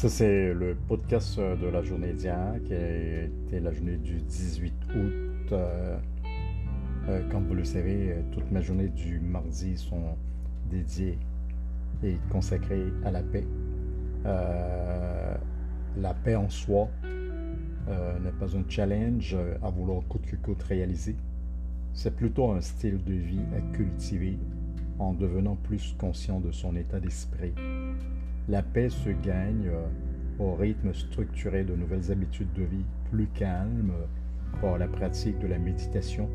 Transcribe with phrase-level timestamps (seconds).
[0.00, 5.52] Ça, c'est le podcast de la journée d'hier, qui était la journée du 18 août.
[5.52, 5.98] Euh,
[7.10, 10.16] euh, comme vous le savez, toutes mes journées du mardi sont
[10.70, 11.18] dédiées
[12.02, 13.44] et consacrées à la paix.
[14.24, 15.34] Euh,
[15.98, 21.14] la paix en soi n'est pas un challenge à vouloir coûte que coûte réaliser.
[21.92, 24.38] C'est plutôt un style de vie à cultiver
[24.98, 27.52] en devenant plus conscient de son état d'esprit
[28.50, 29.86] la paix se gagne euh,
[30.40, 33.92] au rythme structuré de nouvelles habitudes de vie plus calmes
[34.60, 36.28] par la pratique de la méditation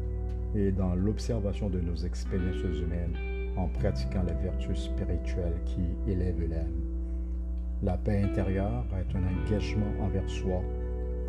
[0.55, 3.17] et dans l'observation de nos expériences humaines
[3.57, 6.79] en pratiquant la vertu spirituelle qui élève l'âme.
[7.83, 10.61] La paix intérieure est un engagement envers soi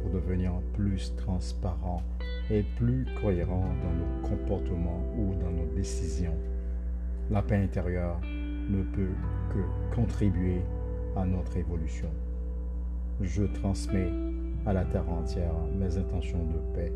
[0.01, 2.03] pour devenir plus transparent
[2.49, 6.37] et plus cohérent dans nos comportements ou dans nos décisions.
[7.29, 9.15] La paix intérieure ne peut
[9.53, 10.61] que contribuer
[11.17, 12.09] à notre évolution.
[13.21, 14.13] Je transmets
[14.67, 16.93] à la terre entière mes intentions de paix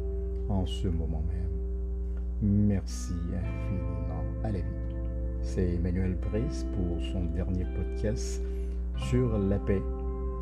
[0.49, 1.51] en ce moment même.
[2.43, 4.25] Merci infiniment.
[4.45, 4.97] Allez vite.
[5.43, 8.43] C'est Emmanuel Brice pour son dernier podcast
[8.97, 9.83] sur la paix.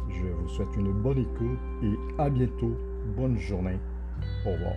[0.09, 2.77] Je vous souhaite une bonne écoute et à bientôt.
[3.17, 3.79] Bonne journée.
[4.45, 4.75] Au revoir.